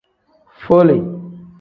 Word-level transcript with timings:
Fole. 0.63 0.97